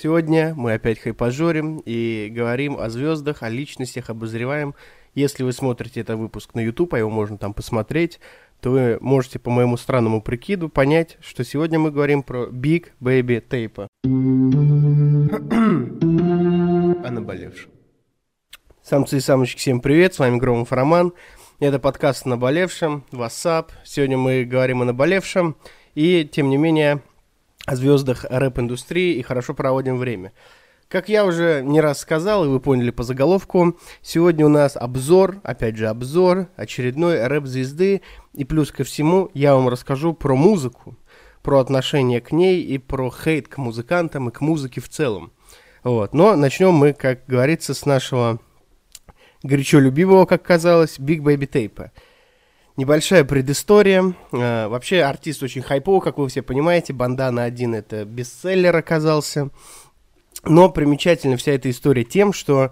[0.00, 4.76] Сегодня мы опять хайпажорим и говорим о звездах, о личностях, обозреваем.
[5.12, 8.20] Если вы смотрите этот выпуск на YouTube, а его можно там посмотреть,
[8.60, 13.42] то вы можете по моему странному прикиду понять, что сегодня мы говорим про Big Baby
[13.44, 13.88] Tape.
[17.04, 17.72] о наболевшем.
[18.80, 21.12] Самцы и самочки, всем привет, с вами Громов Роман.
[21.58, 23.70] Это подкаст о наболевшем, WhatsApp.
[23.84, 25.56] Сегодня мы говорим о наболевшем
[25.96, 27.02] и, тем не менее,
[27.68, 30.32] о звездах рэп-индустрии и хорошо проводим время.
[30.88, 35.40] Как я уже не раз сказал, и вы поняли по заголовку, сегодня у нас обзор,
[35.42, 38.00] опять же обзор очередной рэп-звезды,
[38.32, 40.96] и плюс ко всему я вам расскажу про музыку,
[41.42, 45.30] про отношение к ней и про хейт к музыкантам и к музыке в целом.
[45.84, 46.14] Вот.
[46.14, 48.40] Но начнем мы, как говорится, с нашего
[49.42, 51.90] горячо любимого, как казалось, Big Baby Tape.
[52.78, 54.14] Небольшая предыстория.
[54.30, 56.92] Э, вообще артист очень хайповый, как вы все понимаете.
[56.92, 59.50] Бандана один это бестселлер оказался.
[60.44, 62.70] Но примечательна вся эта история тем, что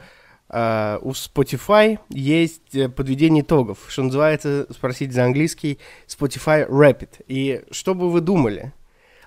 [0.48, 7.24] э, у Spotify есть э, подведение итогов, что называется, спросить за английский, Spotify Rapid.
[7.26, 8.72] И что бы вы думали?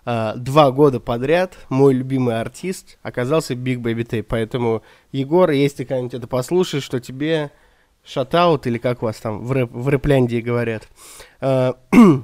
[0.05, 4.23] Uh, два года подряд мой любимый артист оказался Big Baby Tape.
[4.23, 7.51] Поэтому, Егор, если ты когда-нибудь это послушаешь, что тебе
[8.09, 10.87] шатаут, или как у вас там в, рэп, в рэпляндии говорят.
[11.41, 11.75] Uh,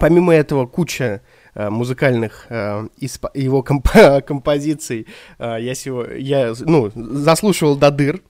[0.00, 1.22] помимо этого, куча
[1.54, 5.06] uh, музыкальных исп- его комп- композиций
[5.38, 8.20] я, сего, я ну, заслушивал до дыр.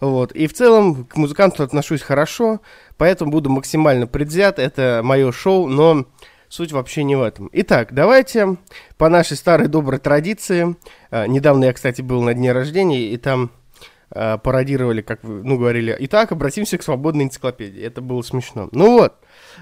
[0.00, 0.32] Вот.
[0.32, 2.60] И в целом к музыканту отношусь хорошо,
[2.96, 4.58] поэтому буду максимально предвзят.
[4.58, 6.06] Это мое шоу, но
[6.54, 7.50] Суть вообще не в этом.
[7.52, 8.58] Итак, давайте
[8.96, 10.76] по нашей старой доброй традиции.
[11.10, 13.50] Э, недавно я, кстати, был на дне рождения, и там
[14.14, 15.96] э, пародировали, как вы, ну, говорили.
[16.00, 17.82] Итак, обратимся к свободной энциклопедии.
[17.82, 18.68] Это было смешно.
[18.72, 19.14] Ну вот.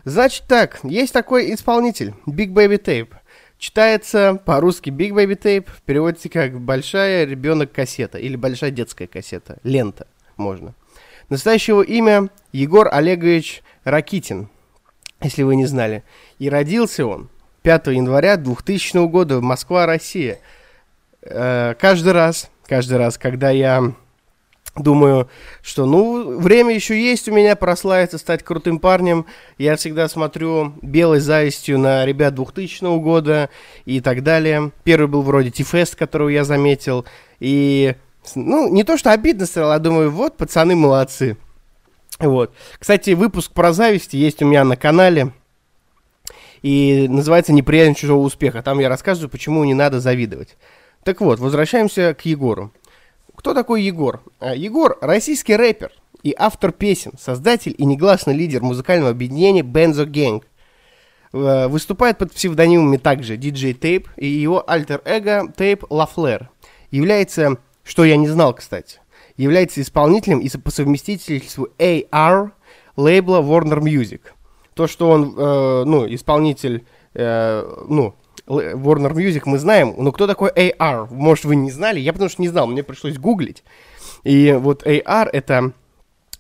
[0.05, 3.15] Значит так, есть такой исполнитель, Big Baby Tape.
[3.59, 10.07] Читается по-русски Big Baby Tape, переводится как большая ребенок кассета или большая детская кассета, лента
[10.37, 10.75] можно.
[11.29, 14.49] Настоящего имя Егор Олегович Ракитин
[15.25, 16.03] если вы не знали.
[16.39, 17.29] И родился он
[17.63, 20.39] 5 января 2000 года в Москва, Россия.
[21.23, 23.95] Э, каждый раз, каждый раз, когда я
[24.77, 25.29] думаю,
[25.63, 29.27] что ну, время еще есть у меня прославиться, стать крутым парнем,
[29.59, 33.51] я всегда смотрю белой завистью на ребят 2000 года
[33.85, 34.73] и так далее.
[34.85, 37.05] Первый был вроде Тифест, которого я заметил,
[37.41, 37.95] и
[38.35, 41.37] ну, не то, что обидно стало, а думаю, вот, пацаны молодцы.
[42.19, 42.55] Вот.
[42.79, 45.33] Кстати, выпуск про зависть есть у меня на канале.
[46.63, 48.63] И называется «Неприятен чужого успеха».
[48.63, 50.57] Там я рассказываю, почему не надо завидовать.
[51.03, 52.73] Так вот, возвращаемся к Егору.
[53.35, 54.23] Кто такой Егор?
[54.41, 60.43] А, Егор– российский рэпер и автор песен, создатель и негласный лидер музыкального объединения Benzo Gang.
[61.33, 66.49] Э, выступает под псевдонимами также DJ Tape и его альтер-эго Tape LaFleur.
[66.91, 69.01] Является, что я не знал, кстати,
[69.37, 72.51] является исполнителем и по совместительству AR
[72.97, 74.21] лейбла Warner Music.
[74.75, 76.85] То, что он, э, ну, исполнитель,
[77.15, 78.15] э, ну,
[78.47, 81.13] Warner Music мы знаем, но кто такой AR?
[81.13, 82.01] Может, вы не знали?
[82.01, 83.63] Я потому что не знал, мне пришлось гуглить.
[84.25, 85.73] И вот AR это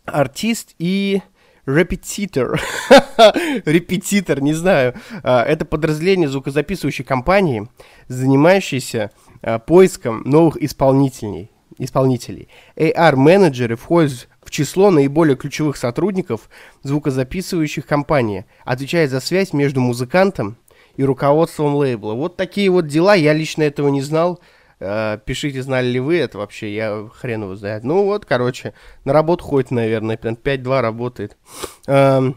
[0.04, 1.22] артист и
[1.66, 2.60] репетитор.
[3.64, 4.94] репетитор, не знаю.
[5.22, 7.68] А, это подразделение звукозаписывающей компании,
[8.08, 9.10] занимающееся
[9.42, 12.48] а, поиском новых исполнителей исполнителей.
[12.76, 16.50] AR-менеджеры входят в число наиболее ключевых сотрудников
[16.82, 20.56] звукозаписывающих компаний, отвечая за связь между музыкантом
[20.96, 22.14] и руководством лейбла.
[22.14, 24.40] Вот такие вот дела, я лично этого не знал.
[24.80, 27.84] Э, пишите, знали ли вы это вообще, я хрен его знает.
[27.84, 31.36] Ну вот, короче, на работу ходит, наверное, 5-2 работает.
[31.86, 32.36] Эм,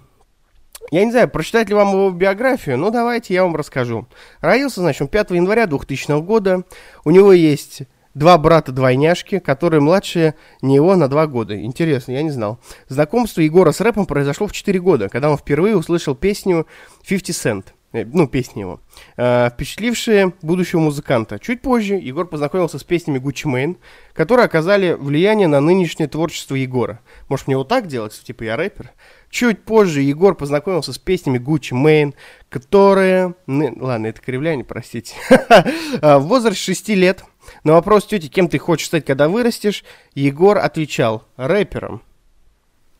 [0.91, 4.07] я не знаю, прочитать ли вам его биографию, но давайте я вам расскажу.
[4.41, 6.63] Родился, значит, 5 января 2000 года.
[7.03, 7.81] У него есть
[8.13, 11.59] два брата-двойняшки, которые младше него на два года.
[11.59, 12.59] Интересно, я не знал.
[12.88, 16.67] Знакомство Егора с рэпом произошло в 4 года, когда он впервые услышал песню
[17.07, 17.65] 50 Cent
[18.03, 18.79] ну, песни его,
[19.17, 21.39] э, впечатлившие будущего музыканта.
[21.39, 23.77] Чуть позже Егор познакомился с песнями Gucci Mane,
[24.13, 27.00] которые оказали влияние на нынешнее творчество Егора.
[27.30, 28.92] Может, мне вот так делать, типа я рэпер?
[29.30, 32.13] Чуть позже Егор познакомился с песнями Gucci Mane,
[32.50, 33.36] которые...
[33.47, 35.15] Ладно, это кривляние, простите.
[36.01, 37.24] В возрасте 6 лет
[37.63, 39.83] на вопрос тети, кем ты хочешь стать, когда вырастешь,
[40.13, 42.01] Егор отвечал, рэпером.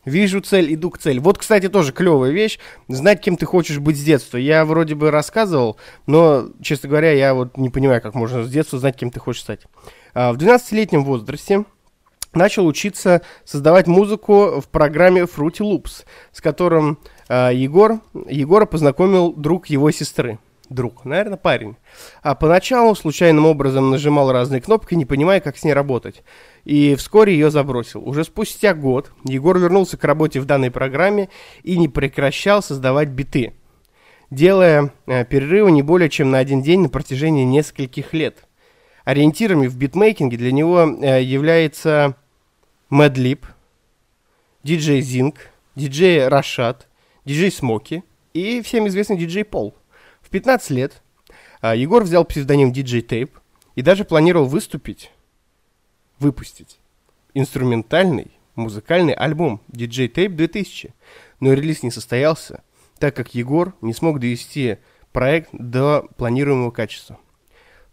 [0.06, 1.18] Вижу цель, иду к цели.
[1.18, 2.60] Вот, кстати, тоже клевая вещь.
[2.86, 4.38] Знать, кем ты хочешь быть с детства.
[4.38, 8.78] Я вроде бы рассказывал, но, честно говоря, я вот не понимаю, как можно с детства
[8.78, 9.62] знать, кем ты хочешь стать.
[10.14, 11.64] А, в 12-летнем возрасте
[12.34, 16.98] начал учиться создавать музыку в программе Fruity Loops, с которым
[17.28, 17.98] а, Егор,
[18.28, 20.38] Егора познакомил друг его сестры.
[20.68, 21.76] Друг, наверное, парень.
[22.22, 26.22] А поначалу случайным образом нажимал разные кнопки, не понимая, как с ней работать.
[26.64, 28.06] И вскоре ее забросил.
[28.06, 31.28] Уже спустя год Егор вернулся к работе в данной программе
[31.62, 33.54] и не прекращал создавать биты,
[34.30, 38.44] делая э, перерывы не более чем на один день на протяжении нескольких лет.
[39.04, 42.16] Ориентирами в битмейкинге для него э, является
[42.90, 43.44] Madlib,
[44.64, 45.34] DJ Zing,
[45.76, 46.88] DJ Рашат,
[47.24, 48.02] DJ Смоки
[48.34, 49.74] и всем известный DJ Пол–
[50.36, 51.02] 15 лет
[51.62, 53.30] а, Егор взял псевдоним DJ Tape
[53.74, 55.10] и даже планировал выступить,
[56.18, 56.78] выпустить
[57.32, 60.92] инструментальный музыкальный альбом DJ Tape 2000.
[61.40, 62.62] Но релиз не состоялся,
[62.98, 64.76] так как Егор не смог довести
[65.10, 67.18] проект до планируемого качества.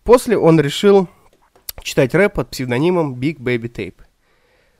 [0.03, 1.07] После он решил
[1.81, 4.01] читать рэп под псевдонимом Big Baby Tape.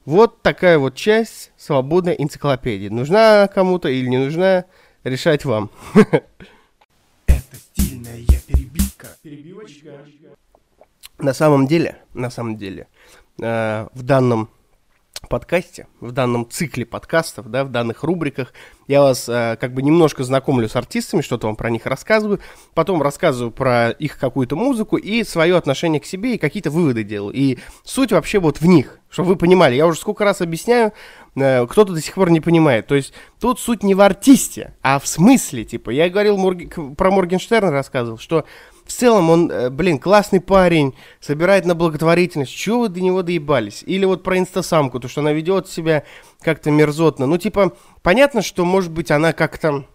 [0.04, 2.90] Вот такая вот часть свободной энциклопедии.
[2.90, 4.66] Нужна кому-то или не нужна,
[5.06, 5.72] решать вам.
[9.22, 10.06] Перебивочка.
[11.20, 12.88] На самом деле, на самом деле,
[13.42, 14.50] э, в данном
[15.28, 18.54] подкасте, в данном цикле подкастов, да, в данных рубриках.
[18.88, 22.40] Я вас э, как бы немножко знакомлю с артистами, что-то вам про них рассказываю,
[22.74, 27.34] потом рассказываю про их какую-то музыку и свое отношение к себе и какие-то выводы делаю.
[27.34, 29.76] И суть вообще вот в них, чтобы вы понимали.
[29.76, 30.94] Я уже сколько раз объясняю,
[31.36, 32.88] э, кто-то до сих пор не понимает.
[32.88, 35.90] То есть тут суть не в артисте, а в смысле, типа.
[35.90, 36.66] Я говорил Морги...
[36.96, 38.46] про Моргенштерна, рассказывал, что
[38.86, 42.54] в целом он, э, блин, классный парень, собирает на благотворительность.
[42.54, 43.84] Чего вы до него доебались?
[43.86, 46.04] Или вот про инстасамку, то, что она ведет себя
[46.42, 47.26] как-то мерзотно.
[47.26, 49.86] Ну, типа, понятно, что, может быть, она как-то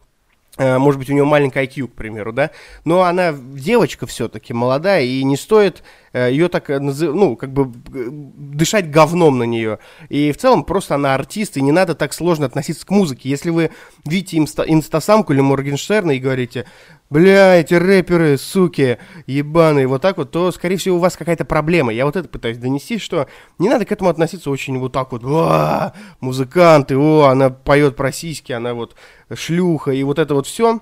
[0.59, 2.51] Э, может быть, у нее маленький IQ, к примеру, да,
[2.85, 5.85] но она девочка все-таки молодая, и не стоит
[6.27, 9.79] ее так, э, ну, как бы дышать говном на нее.
[10.09, 13.29] И в целом просто она артист, и не надо так сложно относиться к музыке.
[13.29, 13.71] Если вы
[14.05, 16.67] видите инста инстасамку или Моргенштерна и говорите,
[17.11, 21.93] бля, эти рэперы, суки, ебаные, вот так вот, то, скорее всего, у вас какая-то проблема.
[21.93, 23.29] Я вот это пытаюсь донести, что
[23.59, 25.23] не надо к этому относиться очень вот так вот,
[26.21, 28.97] музыканты, о, она поет про сиськи, она вот
[29.33, 30.81] шлюха, и вот это вот все.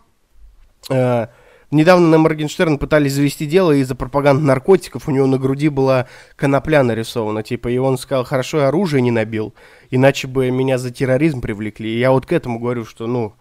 [1.72, 5.08] Недавно на Моргенштерн пытались завести дело из-за пропаганды наркотиков.
[5.08, 9.52] У него на груди была конопля нарисована, типа, и он сказал, хорошо, оружие не набил,
[9.90, 11.92] иначе бы меня за терроризм привлекли.
[11.92, 13.34] И я вот к этому говорю, что, ну,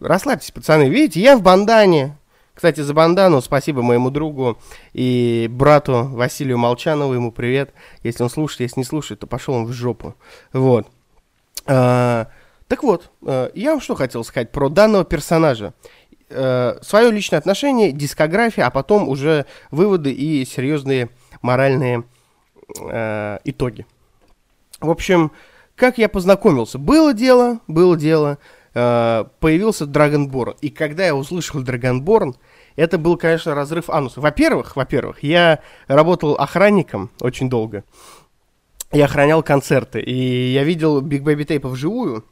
[0.00, 0.88] расслабьтесь, пацаны.
[0.88, 2.16] Видите, я в бандане.
[2.52, 4.58] Кстати, за бандану спасибо моему другу
[4.92, 7.72] и брату Василию Молчанову, ему привет.
[8.02, 10.16] Если он слушает, если не слушает, то пошел он в жопу.
[10.52, 10.88] Вот.
[11.66, 12.26] А,
[12.66, 15.72] так вот, э, я вам что хотел сказать про данного персонажа.
[16.30, 21.08] Э, свое личное отношение, дискография, а потом уже выводы и серьезные
[21.40, 22.04] моральные
[22.80, 23.86] э, итоги.
[24.80, 25.32] В общем,
[25.74, 26.78] как я познакомился?
[26.78, 28.38] Было дело, было дело.
[28.74, 30.56] Появился Dragonborn.
[30.60, 32.36] И когда я услышал Dragonborn,
[32.76, 34.20] это был, конечно, разрыв ануса.
[34.20, 37.82] Во-первых, во-первых, я работал охранником очень долго.
[38.92, 40.00] Я охранял концерты.
[40.00, 42.24] И я видел Big Baby Tape вживую.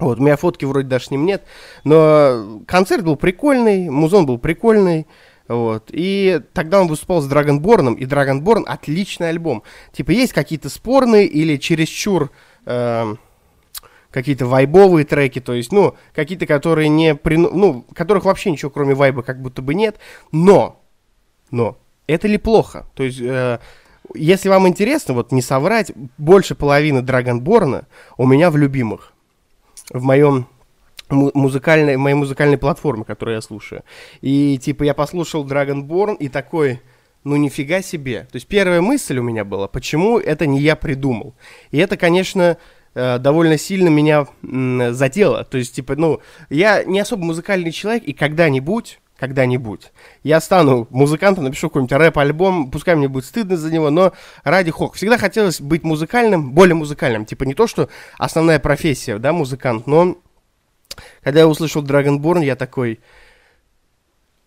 [0.00, 1.44] Вот, у меня фотки вроде даже с ним нет,
[1.84, 5.06] но концерт был прикольный, музон был прикольный,
[5.46, 5.90] вот.
[5.90, 9.62] И тогда он выступал с Драгонборном, и Драгонборн отличный альбом.
[9.92, 12.30] Типа есть какие-то спорные или чересчур
[12.66, 13.14] э,
[14.10, 18.94] какие-то вайбовые треки, то есть, ну, какие-то, которые не, при, ну, которых вообще ничего кроме
[18.94, 19.98] вайба как будто бы нет,
[20.32, 20.80] но,
[21.50, 22.86] но, это ли плохо?
[22.94, 23.58] То есть, э,
[24.14, 29.12] если вам интересно, вот не соврать, больше половины Драгонборна у меня в любимых
[29.90, 30.46] в моем
[31.10, 33.82] музыкальной, моей музыкальной платформе, которую я слушаю.
[34.20, 36.80] И типа я послушал Dragonborn и такой,
[37.24, 38.28] ну нифига себе.
[38.30, 41.34] То есть первая мысль у меня была, почему это не я придумал.
[41.70, 42.56] И это, конечно,
[42.94, 44.26] э, довольно сильно меня
[44.92, 45.44] задело.
[45.44, 49.92] То есть, типа, ну, я не особо музыкальный человек, и когда-нибудь, когда-нибудь.
[50.22, 54.12] Я стану музыкантом, напишу какой-нибудь рэп-альбом, пускай мне будет стыдно за него, но
[54.44, 54.94] ради хок.
[54.94, 57.26] Всегда хотелось быть музыкальным, более музыкальным.
[57.26, 60.16] Типа не то, что основная профессия, да, музыкант, но
[61.22, 63.00] когда я услышал Dragonborn, я такой,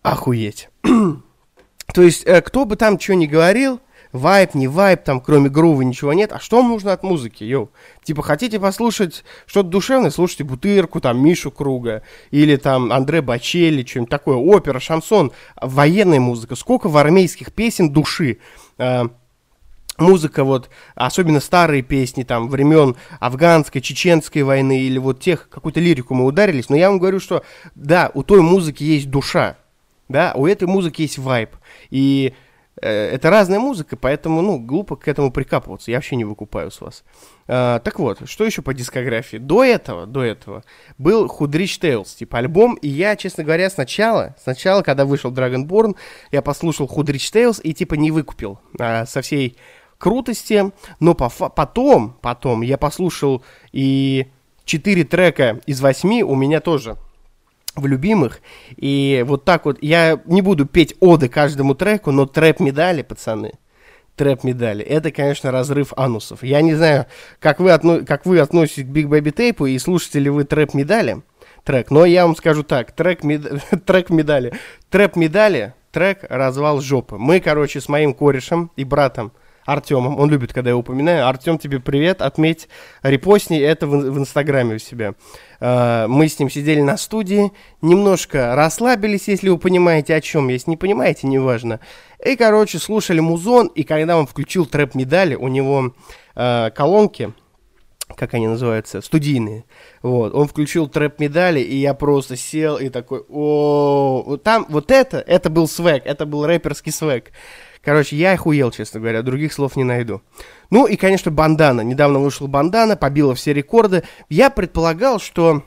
[0.02, 0.68] охуеть.
[1.94, 3.80] то есть, э, кто бы там что ни говорил,
[4.14, 6.32] вайп, не вайп, там кроме грува ничего нет.
[6.32, 7.70] А что вам нужно от музыки, йоу?
[8.04, 14.10] Типа, хотите послушать что-то душевное, слушайте Бутырку, там, Мишу Круга, или там Андре Бачелли, что-нибудь
[14.10, 16.54] такое, опера, шансон, военная музыка.
[16.54, 18.38] Сколько в армейских песен души?
[18.78, 19.08] А,
[19.98, 26.14] музыка вот, особенно старые песни там времен афганской, чеченской войны или вот тех, какую-то лирику
[26.14, 27.42] мы ударились, но я вам говорю, что
[27.74, 29.56] да, у той музыки есть душа,
[30.08, 31.50] да, у этой музыки есть вайб,
[31.90, 32.43] и Э,
[32.80, 35.90] это разная музыка, поэтому, ну, глупо к этому прикапываться.
[35.90, 37.04] Я вообще не выкупаю с вас.
[37.46, 39.36] А, так вот, что еще по дискографии?
[39.36, 40.64] До этого, до этого
[40.98, 45.96] был Худрич Tales, типа альбом, и я, честно говоря, сначала, сначала, когда вышел Dragonborn,
[46.32, 49.56] я послушал Худрич Tales и типа не выкупил а, со всей
[49.98, 54.26] крутости, но по потом, потом я послушал и
[54.64, 56.96] четыре трека из восьми у меня тоже
[57.76, 58.40] в любимых.
[58.76, 63.52] И вот так вот, я не буду петь оды каждому треку, но трэп-медали, пацаны,
[64.16, 66.42] трэп-медали, это, конечно, разрыв анусов.
[66.42, 67.06] Я не знаю,
[67.40, 68.04] как вы, отно...
[68.04, 71.22] как вы относитесь к Big Baby Tape и слушаете ли вы трэп-медали,
[71.64, 73.42] трек, но я вам скажу так, трек, мед...
[73.84, 74.54] трек медали,
[74.90, 77.16] трэп-медали, трек развал жопы.
[77.16, 79.32] Мы, короче, с моим корешем и братом
[79.64, 80.18] Артемом.
[80.18, 81.26] Он любит, когда я упоминаю.
[81.26, 82.68] Артем, тебе привет, отметь,
[83.02, 85.14] репостни это в, в Инстаграме у себя.
[85.60, 90.48] Uh, мы с ним сидели на студии, немножко расслабились, если вы понимаете, о чем.
[90.48, 91.80] Если не понимаете, неважно.
[92.24, 95.94] И, короче, слушали музон, и когда он включил трэп медали, у него
[96.34, 97.32] uh, колонки,
[98.16, 99.64] как они называются, студийные.
[100.02, 105.18] Вот, он включил трэп медали, и я просто сел и такой, о, там вот это,
[105.18, 107.32] это был свек, это был рэперский свек.
[107.84, 110.22] Короче, я охуел, честно говоря, других слов не найду.
[110.70, 111.82] Ну и, конечно, бандана.
[111.82, 114.04] Недавно вышел бандана, побила все рекорды.
[114.28, 115.62] Я предполагал, что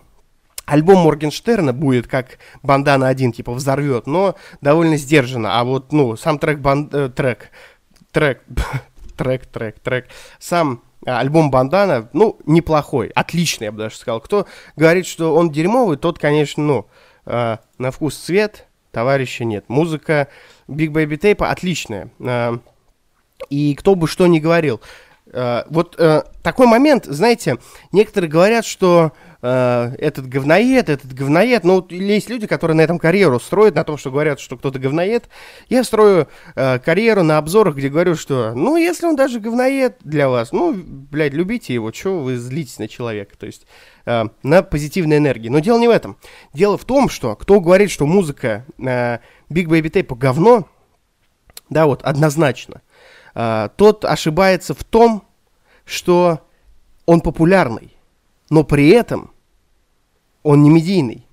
[0.65, 5.59] альбом Моргенштерна будет как бандана один, типа взорвет, но довольно сдержанно.
[5.59, 6.89] А вот, ну, сам трек, бан...
[6.91, 7.51] э, трек,
[8.11, 8.43] трек,
[9.17, 10.07] трек, трек, трек,
[10.39, 14.19] сам альбом Бандана, ну, неплохой, отличный, я бы даже сказал.
[14.19, 16.87] Кто говорит, что он дерьмовый, тот, конечно, ну,
[17.25, 18.66] э, на вкус цвет,
[18.97, 19.65] товарища нет.
[19.67, 20.27] Музыка
[20.67, 22.09] Big Baby Tape отличная.
[22.19, 22.57] А,
[23.47, 24.81] и кто бы что ни говорил.
[25.33, 27.57] А, вот э, такой момент, знаете,
[27.91, 33.39] некоторые говорят, что э, этот говноед, этот говноед, ну, есть люди, которые на этом карьеру
[33.39, 35.27] строят, на том, что говорят, что кто-то говноед.
[35.69, 40.29] Я строю э, карьеру на обзорах, где говорю, что, ну, если он даже говноед для
[40.29, 43.65] вас, ну, блядь, любите его, что вы злитесь на человека, то есть
[44.05, 45.49] на позитивной энергии.
[45.49, 46.15] Но дело не в этом.
[46.53, 49.19] Дело в том, что кто говорит, что музыка Big
[49.49, 50.65] Baby Tape говно,
[51.69, 52.81] да, вот, однозначно,
[53.75, 55.23] тот ошибается в том,
[55.85, 56.41] что
[57.05, 57.95] он популярный,
[58.49, 59.31] но при этом
[60.43, 61.25] он не медийный.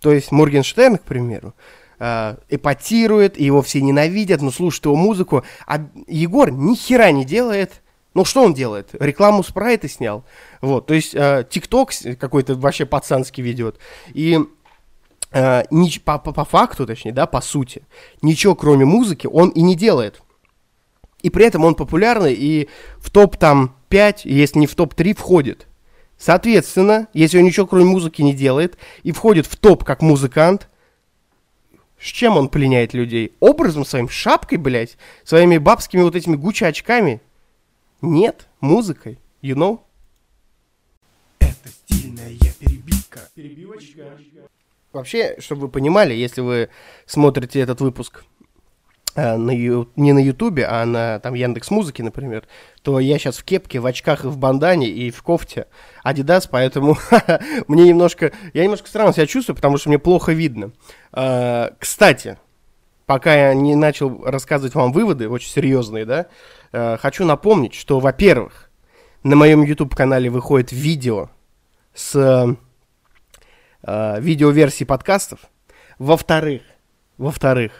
[0.00, 1.54] То есть Моргенштерн, к примеру,
[1.98, 7.82] э, эпатирует, его все ненавидят, но слушают его музыку, а Егор ни хера не делает.
[8.14, 8.88] Ну, что он делает?
[8.98, 10.24] Рекламу спрайта снял.
[10.60, 13.78] Вот, то есть ТикТок э, какой-то вообще пацанский ведет.
[14.14, 14.38] И
[15.32, 17.82] э, ни, по, по, по факту, точнее, да, по сути,
[18.22, 20.22] ничего кроме музыки он и не делает.
[21.22, 25.14] И при этом он популярный и в топ там 5, если не в топ 3,
[25.14, 25.66] входит.
[26.18, 30.68] Соответственно, если он ничего кроме музыки не делает и входит в топ как музыкант,
[31.98, 33.32] с чем он пленяет людей?
[33.40, 34.96] Образом своим, шапкой, блядь?
[35.24, 37.20] Своими бабскими вот этими гуча очками?
[38.00, 39.80] Нет, музыкой, you know?
[41.40, 43.20] Это стильная перебивка.
[43.34, 44.16] Перебивочка.
[44.92, 46.70] Вообще, чтобы вы понимали, если вы
[47.06, 48.24] смотрите этот выпуск
[49.36, 49.88] на ю...
[49.96, 52.44] не на Ютубе, а на там Яндекс Музыке, например,
[52.82, 55.66] то я сейчас в кепке, в очках, в бандане и в кофте
[56.04, 56.96] Adidas, поэтому
[57.68, 60.72] мне немножко, я немножко странно себя чувствую, потому что мне плохо видно.
[61.12, 62.38] Э, кстати,
[63.06, 66.26] пока я не начал рассказывать вам выводы, очень серьезные, да,
[66.72, 68.70] э, хочу напомнить, что, во-первых,
[69.22, 71.28] на моем YouTube канале выходит видео
[71.94, 72.56] с
[73.82, 75.40] э, видеоверсии подкастов.
[75.98, 76.62] Во-вторых,
[77.18, 77.72] во-вторых,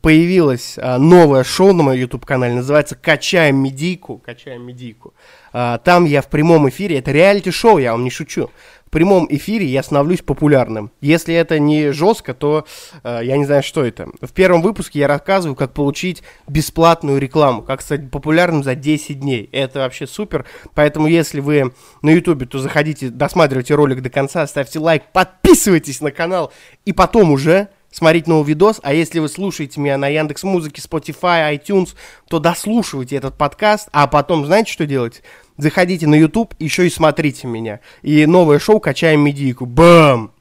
[0.00, 4.18] появилось а, новое шоу на моем YouTube-канале, называется «Качаем медийку».
[4.24, 5.14] «Качаем медийку».
[5.52, 8.50] А, там я в прямом эфире, это реалити-шоу, я вам не шучу.
[8.86, 10.90] В прямом эфире я становлюсь популярным.
[11.02, 12.66] Если это не жестко, то
[13.02, 14.08] а, я не знаю, что это.
[14.22, 19.48] В первом выпуске я рассказываю, как получить бесплатную рекламу, как стать популярным за 10 дней.
[19.52, 20.46] Это вообще супер.
[20.74, 26.10] Поэтому, если вы на YouTube, то заходите, досматривайте ролик до конца, ставьте лайк, подписывайтесь на
[26.10, 26.52] канал,
[26.84, 31.56] и потом уже смотреть новый видос, а если вы слушаете меня на Яндекс Музыке, Spotify,
[31.56, 31.94] iTunes,
[32.28, 35.22] то дослушивайте этот подкаст, а потом знаете, что делать?
[35.56, 37.80] Заходите на YouTube, еще и смотрите меня.
[38.02, 39.66] И новое шоу «Качаем медийку».
[39.66, 40.32] Бам!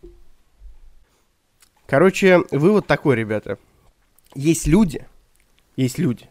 [1.88, 3.58] Короче, вывод такой, ребята.
[4.36, 5.08] Есть люди,
[5.78, 6.30] есть люди,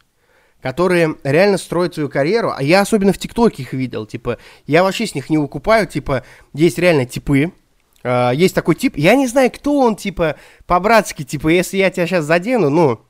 [0.60, 5.06] которые реально строят свою карьеру, а я особенно в ТикТоке их видел, типа, я вообще
[5.06, 7.52] с них не выкупаю, типа, есть реально типы,
[8.06, 10.36] Uh, есть такой тип, я не знаю, кто он, типа,
[10.66, 13.00] по-братски, типа, если я тебя сейчас задену, ну,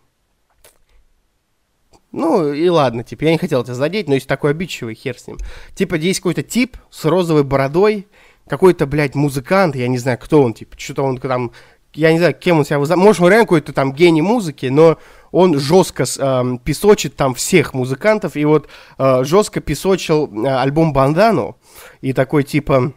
[2.13, 5.27] ну, и ладно, типа, я не хотел тебя задеть, но есть такой обидчивый, хер с
[5.27, 5.37] ним.
[5.75, 8.09] Типа, есть какой-то тип с розовой бородой,
[8.49, 11.53] какой-то, блядь, музыкант, я не знаю, кто он, типа, что-то он там,
[11.93, 14.97] я не знаю, кем он себя вызывает, может, он реально какой-то там гений музыки, но
[15.31, 21.59] он жестко э, песочит там всех музыкантов, и вот э, жестко песочил э, альбом Бандану,
[22.01, 22.95] и такой типа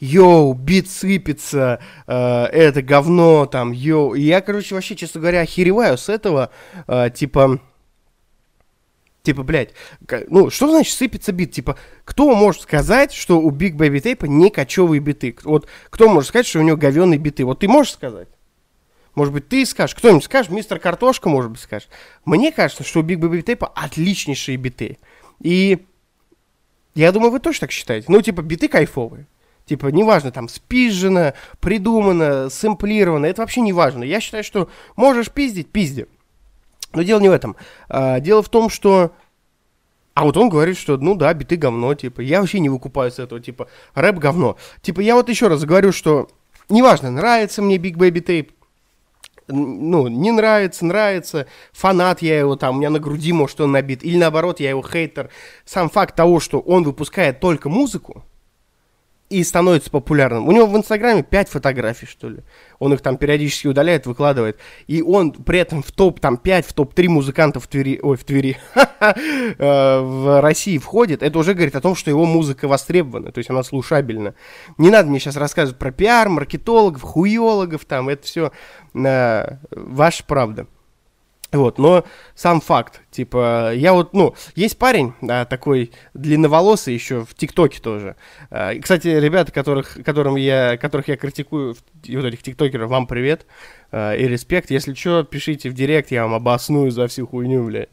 [0.00, 4.14] yo, бит сыпется, э, это говно, там, yo.
[4.14, 6.50] И я, короче, вообще, честно говоря, охереваю с этого,
[6.86, 7.60] э, типа,
[9.22, 9.74] типа, блядь,
[10.28, 11.52] ну, что значит сыпется бит?
[11.52, 15.36] Типа, кто может сказать, что у Big Baby Tape не качёвые биты?
[15.44, 17.44] Вот, кто может сказать, что у него говенные биты?
[17.44, 18.28] Вот ты можешь сказать?
[19.14, 21.88] Может быть, ты скажешь, кто-нибудь скажет, мистер Картошка, может быть, скажет.
[22.24, 24.98] Мне кажется, что у Big Baby Tape отличнейшие биты.
[25.40, 25.84] И
[26.94, 28.06] я думаю, вы тоже так считаете.
[28.08, 29.26] Ну, типа, биты кайфовые.
[29.68, 34.02] Типа, неважно, там, спизжено, придумано, сэмплировано, это вообще не важно.
[34.02, 36.06] Я считаю, что можешь пиздить, пизди.
[36.94, 37.54] Но дело не в этом.
[37.88, 39.12] А, дело в том, что...
[40.14, 43.18] А вот он говорит, что, ну да, биты говно, типа, я вообще не выкупаю с
[43.18, 44.56] этого, типа, рэп говно.
[44.80, 46.28] Типа, я вот еще раз говорю, что
[46.70, 48.50] неважно, нравится мне Big Baby Tape,
[49.48, 54.02] ну, не нравится, нравится, фанат я его там, у меня на груди, может, он набит,
[54.02, 55.30] или наоборот, я его хейтер.
[55.64, 58.24] Сам факт того, что он выпускает только музыку,
[59.30, 60.48] и становится популярным.
[60.48, 62.38] У него в Инстаграме 5 фотографий, что ли.
[62.78, 64.58] Он их там периодически удаляет, выкладывает.
[64.86, 68.16] И он при этом в топ там 5, в топ 3 музыкантов в Твери, ой,
[68.16, 68.56] в Твери,
[69.00, 71.22] э, в России входит.
[71.22, 74.34] Это уже говорит о том, что его музыка востребована, то есть она слушабельна.
[74.78, 78.52] Не надо мне сейчас рассказывать про пиар, маркетологов, хуеологов, там, это все
[78.94, 80.66] э, ваша правда.
[81.50, 87.34] Вот, но сам факт, типа, я вот, ну, есть парень, да, такой длинноволосый еще в
[87.34, 88.16] ТикТоке тоже.
[88.50, 91.74] А, и, кстати, ребята, которых, которым я, которых я критикую,
[92.06, 93.46] вот этих тиктокеров, вам привет.
[93.90, 94.70] Э, и респект.
[94.70, 97.86] Если что, пишите в директ, я вам обосную за всю хуйню, бля.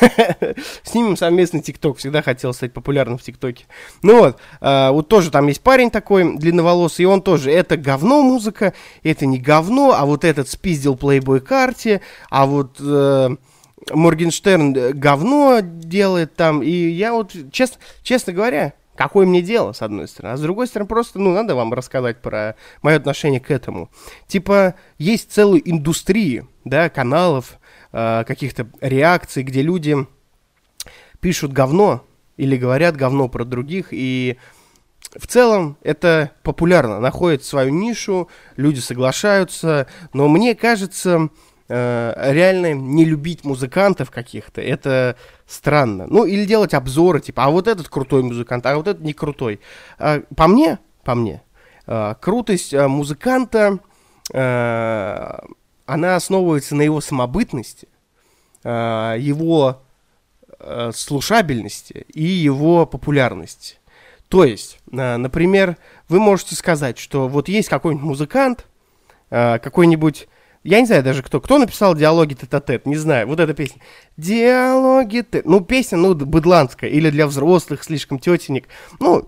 [0.84, 1.98] Снимем совместный ТикТок.
[1.98, 3.64] Всегда хотел стать популярным в ТикТоке.
[4.02, 8.22] Ну вот, э, вот тоже там есть парень такой длинноволосый, и он тоже, это говно
[8.22, 12.00] музыка, это не говно, а вот этот спиздил плейбой карте,
[12.30, 12.76] а вот...
[13.00, 13.36] Э,
[13.92, 20.06] Моргенштерн говно делает там, и я вот, честно, честно говоря, Какое мне дело, с одной
[20.06, 20.34] стороны.
[20.34, 23.88] А с другой стороны, просто, ну, надо вам рассказать про мое отношение к этому.
[24.26, 27.58] Типа, есть целые индустрии, да, каналов,
[27.92, 29.96] э, каких-то реакций, где люди
[31.20, 32.04] пишут говно
[32.36, 34.36] или говорят говно про других, и
[35.16, 41.30] в целом это популярно, находит свою нишу, люди соглашаются, но мне кажется,
[41.70, 46.06] э, реально не любить музыкантов каких-то, это странно.
[46.08, 49.60] Ну, или делать обзоры, типа, а вот этот крутой музыкант, а вот этот не крутой.
[49.98, 51.42] Э, по мне, по мне,
[51.86, 53.78] э, крутость э, музыканта,
[54.32, 57.88] она основывается на его самобытности,
[58.62, 59.82] его
[60.92, 63.78] слушабельности и его популярности.
[64.28, 65.78] То есть, например,
[66.08, 68.68] вы можете сказать, что вот есть какой-нибудь музыкант,
[69.30, 70.28] какой-нибудь
[70.62, 71.40] я не знаю даже кто.
[71.40, 72.84] Кто написал диалоги тет-а-тет?
[72.84, 73.26] Не знаю.
[73.26, 73.80] Вот эта песня.
[74.16, 75.46] Диалоги тет.
[75.46, 76.90] Ну, песня, ну, быдланская.
[76.90, 78.68] Или для взрослых слишком тетенек.
[78.98, 79.26] Ну,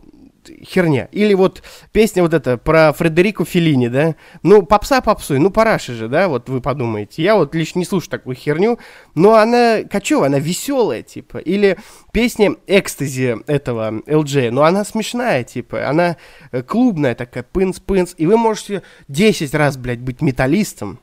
[0.62, 1.08] херня.
[1.12, 4.14] Или вот песня вот эта про Фредерику Феллини, да?
[4.42, 7.22] Ну, попса попсуй, ну, параши же, да, вот вы подумаете.
[7.22, 8.78] Я вот лично не слушаю такую херню,
[9.14, 11.38] но она кочевая, она веселая, типа.
[11.38, 11.78] Или
[12.12, 15.88] песня «Экстази» этого LJ, но она смешная, типа.
[15.88, 16.16] Она
[16.50, 18.14] э, клубная такая, пынс-пынс.
[18.18, 20.98] И вы можете 10 раз, блядь, быть металлистом,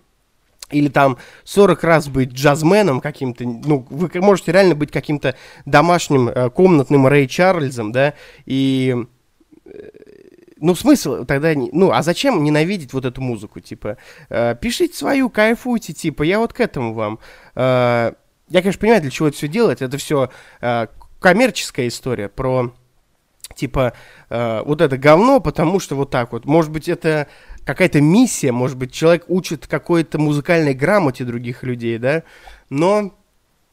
[0.72, 6.50] или там 40 раз быть джазменом каким-то, ну, вы можете реально быть каким-то домашним э,
[6.50, 8.14] комнатным Рэй Чарльзом, да,
[8.46, 8.96] и,
[9.66, 9.72] э,
[10.58, 13.98] ну, смысл тогда, не, ну, а зачем ненавидеть вот эту музыку, типа,
[14.30, 17.20] э, пишите свою, кайфуйте, типа, я вот к этому вам.
[17.56, 18.14] Э,
[18.50, 20.30] я, конечно, понимаю, для чего это все делать, это все
[20.62, 20.88] э,
[21.20, 22.74] коммерческая история про
[23.56, 23.94] типа,
[24.30, 26.46] э, вот это говно, потому что вот так вот.
[26.46, 27.28] Может быть, это
[27.70, 32.24] какая-то миссия, может быть, человек учит какой-то музыкальной грамоте других людей, да,
[32.72, 33.16] но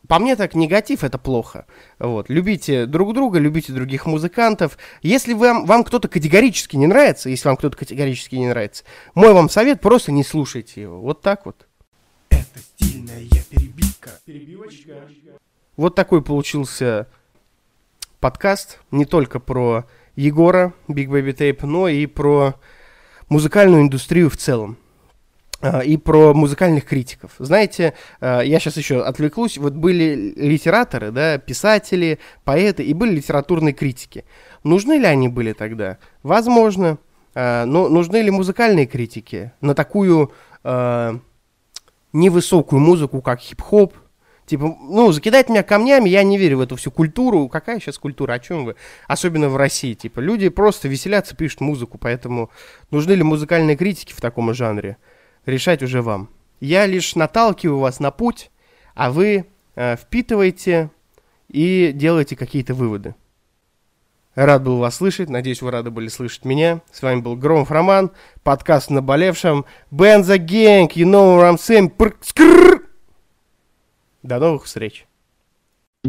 [0.07, 1.65] по мне так негатив это плохо.
[1.99, 2.29] Вот.
[2.29, 4.77] Любите друг друга, любите других музыкантов.
[5.01, 9.49] Если вам, вам кто-то категорически не нравится, если вам кто-то категорически не нравится, мой вам
[9.49, 11.01] совет, просто не слушайте его.
[11.01, 11.67] Вот так вот.
[12.29, 14.11] Это стильная перебивка.
[14.27, 15.09] Перебивочка.
[15.79, 17.09] Вот такой получился
[18.21, 18.79] подкаст.
[18.91, 22.57] Не только про Егора, Big Baby Tape, но и про
[23.29, 24.77] музыкальную индустрию в целом
[25.61, 27.33] а, и про музыкальных критиков.
[27.39, 33.73] Знаете, а, я сейчас еще отвлеклусь, вот были литераторы, да, писатели, поэты, и были литературные
[33.73, 34.25] критики.
[34.65, 35.99] Нужны ли они были тогда?
[36.23, 36.99] Возможно.
[37.35, 40.33] А, но нужны ли музыкальные критики на такую
[42.13, 43.95] невысокую музыку, как хип-хоп,
[44.47, 47.49] Типа, ну, закидать меня камнями, я не верю в эту всю культуру.
[47.49, 48.77] Какая сейчас культура, о чем вы?
[49.09, 49.95] Особенно в России.
[49.95, 52.51] Типа, люди просто веселятся, пишут музыку, поэтому
[52.91, 54.99] нужны ли музыкальные критики в таком жанре?
[55.47, 56.29] Решать уже вам.
[56.61, 58.51] Я лишь наталкиваю вас на путь,
[58.95, 60.91] а вы э, впитываете
[61.49, 63.15] и делаете какие-то выводы.
[64.37, 66.83] Рад был вас слышать, надеюсь, вы рады были слышать меня.
[66.93, 69.65] С вами был Громов Роман, подкаст «Наболевшем».
[69.91, 71.91] Бенза Гэнг, you know what I'm saying.
[74.27, 75.07] До новых встреч.
[76.05, 76.09] О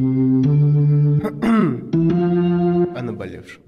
[3.03, 3.66] наболевшем.